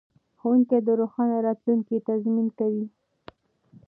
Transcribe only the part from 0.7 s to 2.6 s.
د روښانه راتلونکي تضمین